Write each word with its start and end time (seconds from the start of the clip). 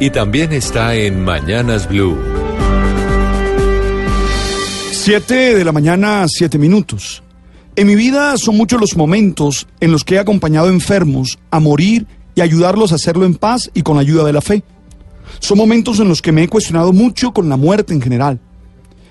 y 0.00 0.10
también 0.10 0.52
está 0.52 0.94
en 0.94 1.24
Mañanas 1.24 1.88
Blue. 1.88 2.16
Siete 4.92 5.56
de 5.56 5.64
la 5.64 5.72
mañana, 5.72 6.26
siete 6.28 6.58
minutos. 6.58 7.22
En 7.74 7.86
mi 7.86 7.94
vida 7.94 8.36
son 8.36 8.56
muchos 8.56 8.80
los 8.80 8.96
momentos 8.96 9.66
en 9.80 9.90
los 9.90 10.04
que 10.04 10.16
he 10.16 10.18
acompañado 10.18 10.68
enfermos 10.68 11.38
a 11.50 11.60
morir 11.60 12.06
y 12.34 12.40
ayudarlos 12.40 12.92
a 12.92 12.96
hacerlo 12.96 13.24
en 13.24 13.34
paz 13.34 13.70
y 13.74 13.82
con 13.82 13.96
la 13.96 14.02
ayuda 14.02 14.24
de 14.24 14.32
la 14.32 14.40
fe. 14.40 14.62
Son 15.40 15.58
momentos 15.58 15.98
en 16.00 16.08
los 16.08 16.22
que 16.22 16.32
me 16.32 16.42
he 16.42 16.48
cuestionado 16.48 16.92
mucho 16.92 17.32
con 17.32 17.48
la 17.48 17.56
muerte 17.56 17.92
en 17.92 18.02
general. 18.02 18.38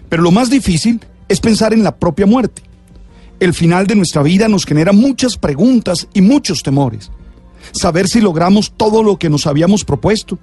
Pero 0.09 0.23
lo 0.23 0.31
más 0.31 0.49
difícil 0.49 1.01
es 1.27 1.39
pensar 1.39 1.73
en 1.73 1.83
la 1.83 1.97
propia 1.97 2.25
muerte. 2.25 2.61
El 3.39 3.53
final 3.53 3.87
de 3.87 3.95
nuestra 3.95 4.23
vida 4.23 4.47
nos 4.47 4.65
genera 4.65 4.93
muchas 4.93 5.37
preguntas 5.37 6.07
y 6.13 6.21
muchos 6.21 6.63
temores. 6.63 7.11
Saber 7.71 8.07
si 8.07 8.21
logramos 8.21 8.71
todo 8.75 9.03
lo 9.03 9.17
que 9.17 9.29
nos 9.29 9.47
habíamos 9.47 9.83
propuesto, 9.83 10.39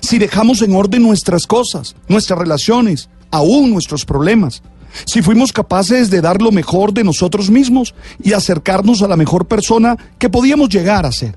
si 0.00 0.18
dejamos 0.18 0.62
en 0.62 0.74
orden 0.74 1.02
nuestras 1.02 1.46
cosas, 1.46 1.94
nuestras 2.08 2.38
relaciones, 2.38 3.08
aún 3.30 3.70
nuestros 3.70 4.04
problemas, 4.04 4.62
si 5.04 5.22
fuimos 5.22 5.52
capaces 5.52 6.10
de 6.10 6.20
dar 6.20 6.42
lo 6.42 6.52
mejor 6.52 6.92
de 6.92 7.04
nosotros 7.04 7.50
mismos 7.50 7.94
y 8.22 8.32
acercarnos 8.32 9.02
a 9.02 9.08
la 9.08 9.16
mejor 9.16 9.46
persona 9.46 9.96
que 10.18 10.28
podíamos 10.28 10.68
llegar 10.68 11.06
a 11.06 11.12
ser. 11.12 11.36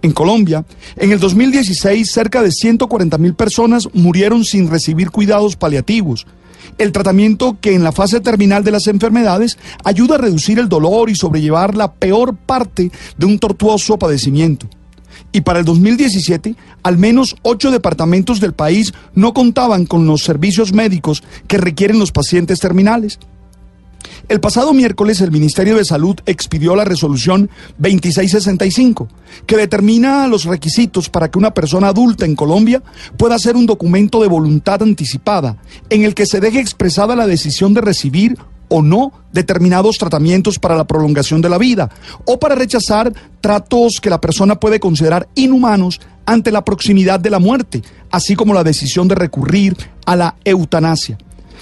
En 0.00 0.12
Colombia, 0.12 0.64
en 0.96 1.10
el 1.10 1.18
2016, 1.18 2.08
cerca 2.10 2.40
de 2.40 2.52
140 2.52 3.18
mil 3.18 3.34
personas 3.34 3.88
murieron 3.94 4.44
sin 4.44 4.70
recibir 4.70 5.10
cuidados 5.10 5.56
paliativos. 5.56 6.26
El 6.76 6.92
tratamiento 6.92 7.58
que 7.60 7.74
en 7.74 7.82
la 7.82 7.90
fase 7.90 8.20
terminal 8.20 8.62
de 8.62 8.70
las 8.70 8.86
enfermedades 8.86 9.58
ayuda 9.82 10.14
a 10.14 10.18
reducir 10.18 10.60
el 10.60 10.68
dolor 10.68 11.10
y 11.10 11.16
sobrellevar 11.16 11.74
la 11.74 11.92
peor 11.92 12.36
parte 12.36 12.92
de 13.16 13.26
un 13.26 13.40
tortuoso 13.40 13.98
padecimiento 13.98 14.68
y 15.32 15.42
para 15.42 15.60
el 15.60 15.64
2017 15.64 16.54
al 16.82 16.98
menos 16.98 17.36
ocho 17.42 17.70
departamentos 17.70 18.40
del 18.40 18.52
país 18.52 18.92
no 19.14 19.34
contaban 19.34 19.86
con 19.86 20.06
los 20.06 20.22
servicios 20.22 20.72
médicos 20.72 21.22
que 21.46 21.58
requieren 21.58 21.98
los 21.98 22.12
pacientes 22.12 22.60
terminales. 22.60 23.18
El 24.28 24.40
pasado 24.40 24.74
miércoles 24.74 25.20
el 25.20 25.30
Ministerio 25.30 25.76
de 25.76 25.84
Salud 25.84 26.16
expidió 26.26 26.76
la 26.76 26.84
resolución 26.84 27.48
2665, 27.78 29.08
que 29.46 29.56
determina 29.56 30.26
los 30.26 30.44
requisitos 30.44 31.08
para 31.08 31.30
que 31.30 31.38
una 31.38 31.54
persona 31.54 31.88
adulta 31.88 32.26
en 32.26 32.36
Colombia 32.36 32.82
pueda 33.16 33.36
hacer 33.36 33.56
un 33.56 33.66
documento 33.66 34.20
de 34.20 34.28
voluntad 34.28 34.82
anticipada 34.82 35.56
en 35.88 36.04
el 36.04 36.14
que 36.14 36.26
se 36.26 36.40
deje 36.40 36.60
expresada 36.60 37.16
la 37.16 37.26
decisión 37.26 37.74
de 37.74 37.80
recibir 37.80 38.36
o 38.68 38.82
no 38.82 39.12
determinados 39.32 39.98
tratamientos 39.98 40.58
para 40.58 40.76
la 40.76 40.86
prolongación 40.86 41.40
de 41.40 41.48
la 41.48 41.58
vida 41.58 41.90
o 42.24 42.38
para 42.38 42.54
rechazar 42.54 43.12
tratos 43.40 44.00
que 44.00 44.10
la 44.10 44.20
persona 44.20 44.56
puede 44.56 44.80
considerar 44.80 45.28
inhumanos 45.34 46.00
ante 46.26 46.50
la 46.50 46.64
proximidad 46.64 47.20
de 47.20 47.30
la 47.30 47.38
muerte, 47.38 47.82
así 48.10 48.36
como 48.36 48.54
la 48.54 48.64
decisión 48.64 49.08
de 49.08 49.14
recurrir 49.14 49.76
a 50.04 50.16
la 50.16 50.36
eutanasia. 50.44 51.18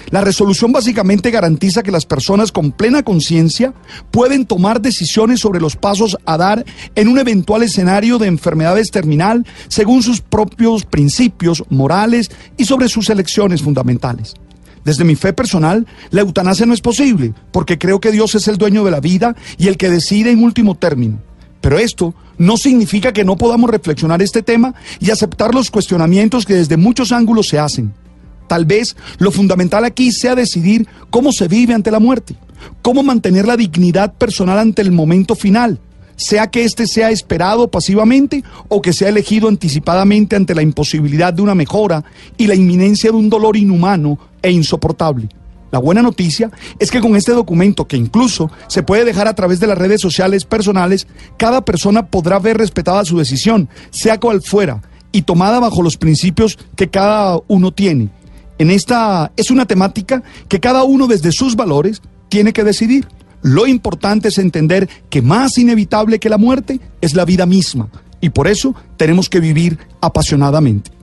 La 0.09 0.21
resolución 0.21 0.71
básicamente 0.71 1.31
garantiza 1.31 1.83
que 1.83 1.91
las 1.91 2.05
personas 2.05 2.51
con 2.51 2.71
plena 2.71 3.03
conciencia 3.03 3.73
pueden 4.11 4.45
tomar 4.45 4.81
decisiones 4.81 5.41
sobre 5.41 5.59
los 5.59 5.75
pasos 5.75 6.17
a 6.25 6.37
dar 6.37 6.65
en 6.95 7.07
un 7.07 7.19
eventual 7.19 7.63
escenario 7.63 8.17
de 8.17 8.27
enfermedades 8.27 8.89
terminal 8.91 9.45
según 9.67 10.03
sus 10.03 10.21
propios 10.21 10.85
principios 10.85 11.63
morales 11.69 12.31
y 12.55 12.65
sobre 12.65 12.87
sus 12.87 13.09
elecciones 13.09 13.61
fundamentales. 13.61 14.35
Desde 14.87 15.03
mi 15.03 15.17
fe 15.17 15.33
personal, 15.33 15.85
la 16.11 16.21
eutanasia 16.21 16.65
no 16.65 16.73
es 16.73 16.79
posible, 16.79 17.33
porque 17.51 17.77
creo 17.77 17.99
que 17.99 18.13
Dios 18.13 18.35
es 18.35 18.47
el 18.47 18.57
dueño 18.57 18.85
de 18.85 18.91
la 18.91 19.01
vida 19.01 19.35
y 19.57 19.67
el 19.67 19.75
que 19.75 19.89
decide 19.89 20.31
en 20.31 20.41
último 20.41 20.75
término. 20.75 21.19
Pero 21.59 21.77
esto 21.77 22.15
no 22.37 22.55
significa 22.55 23.11
que 23.11 23.25
no 23.25 23.35
podamos 23.35 23.69
reflexionar 23.69 24.21
este 24.21 24.43
tema 24.43 24.75
y 25.01 25.11
aceptar 25.11 25.53
los 25.53 25.71
cuestionamientos 25.71 26.45
que 26.45 26.53
desde 26.53 26.77
muchos 26.77 27.11
ángulos 27.11 27.49
se 27.49 27.59
hacen. 27.59 27.93
Tal 28.47 28.63
vez 28.63 28.95
lo 29.17 29.31
fundamental 29.31 29.83
aquí 29.83 30.13
sea 30.13 30.35
decidir 30.35 30.87
cómo 31.09 31.33
se 31.33 31.49
vive 31.49 31.73
ante 31.73 31.91
la 31.91 31.99
muerte, 31.99 32.37
cómo 32.81 33.03
mantener 33.03 33.45
la 33.45 33.57
dignidad 33.57 34.13
personal 34.13 34.57
ante 34.57 34.83
el 34.83 34.93
momento 34.93 35.35
final, 35.35 35.81
sea 36.17 36.47
que 36.47 36.65
éste 36.65 36.87
sea 36.87 37.11
esperado 37.11 37.69
pasivamente 37.69 38.43
o 38.67 38.81
que 38.81 38.91
sea 38.91 39.07
elegido 39.07 39.47
anticipadamente 39.47 40.35
ante 40.35 40.53
la 40.53 40.61
imposibilidad 40.61 41.33
de 41.33 41.41
una 41.41 41.55
mejora 41.55 42.03
y 42.35 42.47
la 42.47 42.55
inminencia 42.55 43.11
de 43.11 43.17
un 43.17 43.29
dolor 43.29 43.55
inhumano 43.55 44.19
e 44.41 44.51
insoportable. 44.51 45.29
La 45.71 45.79
buena 45.79 46.01
noticia 46.01 46.49
es 46.79 46.89
que 46.91 47.01
con 47.01 47.15
este 47.15 47.33
documento, 47.33 47.87
que 47.87 47.97
incluso 47.97 48.49
se 48.67 48.83
puede 48.83 49.05
dejar 49.05 49.27
a 49.27 49.35
través 49.35 49.59
de 49.59 49.67
las 49.67 49.77
redes 49.77 50.01
sociales 50.01 50.45
personales, 50.45 51.07
cada 51.37 51.63
persona 51.63 52.07
podrá 52.07 52.39
ver 52.39 52.57
respetada 52.57 53.05
su 53.05 53.17
decisión, 53.17 53.69
sea 53.91 54.19
cual 54.19 54.41
fuera, 54.41 54.81
y 55.11 55.23
tomada 55.23 55.59
bajo 55.59 55.81
los 55.81 55.97
principios 55.97 56.57
que 56.75 56.89
cada 56.89 57.39
uno 57.47 57.71
tiene. 57.71 58.09
En 58.59 58.71
esta 58.71 59.31
es 59.35 59.51
una 59.51 59.65
temática 59.65 60.23
que 60.47 60.59
cada 60.59 60.83
uno 60.83 61.05
desde 61.05 61.31
sus 61.31 61.55
valores 61.55 62.01
tiene 62.29 62.53
que 62.53 62.63
decidir. 62.63 63.07
Lo 63.41 63.67
importante 63.67 64.29
es 64.29 64.37
entender 64.37 64.89
que 65.09 65.21
más 65.21 65.57
inevitable 65.57 66.19
que 66.19 66.29
la 66.29 66.37
muerte 66.37 66.79
es 67.01 67.13
la 67.13 67.25
vida 67.25 67.45
misma 67.45 67.89
y 68.19 68.29
por 68.29 68.47
eso 68.47 68.75
tenemos 68.97 69.29
que 69.29 69.39
vivir 69.39 69.77
apasionadamente. 70.01 70.96